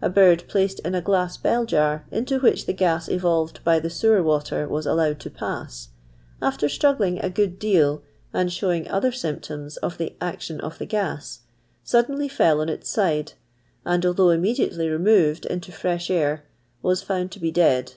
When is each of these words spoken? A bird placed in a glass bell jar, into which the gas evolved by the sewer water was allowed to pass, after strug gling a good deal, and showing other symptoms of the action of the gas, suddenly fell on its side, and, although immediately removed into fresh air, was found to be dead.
A 0.00 0.10
bird 0.10 0.42
placed 0.48 0.80
in 0.80 0.92
a 0.96 1.00
glass 1.00 1.36
bell 1.36 1.64
jar, 1.64 2.04
into 2.10 2.40
which 2.40 2.66
the 2.66 2.72
gas 2.72 3.06
evolved 3.08 3.62
by 3.62 3.78
the 3.78 3.90
sewer 3.90 4.20
water 4.20 4.66
was 4.66 4.86
allowed 4.86 5.20
to 5.20 5.30
pass, 5.30 5.90
after 6.42 6.66
strug 6.66 6.98
gling 6.98 7.22
a 7.22 7.30
good 7.30 7.60
deal, 7.60 8.02
and 8.34 8.52
showing 8.52 8.88
other 8.88 9.12
symptoms 9.12 9.76
of 9.76 9.98
the 9.98 10.16
action 10.20 10.60
of 10.60 10.78
the 10.78 10.86
gas, 10.86 11.42
suddenly 11.84 12.26
fell 12.26 12.60
on 12.60 12.68
its 12.68 12.88
side, 12.90 13.34
and, 13.84 14.04
although 14.04 14.30
immediately 14.30 14.88
removed 14.88 15.46
into 15.46 15.70
fresh 15.70 16.10
air, 16.10 16.42
was 16.82 17.04
found 17.04 17.30
to 17.30 17.38
be 17.38 17.52
dead. 17.52 17.92